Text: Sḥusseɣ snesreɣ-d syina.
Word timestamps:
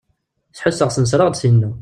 Sḥusseɣ 0.57 0.89
snesreɣ-d 0.91 1.35
syina. 1.37 1.69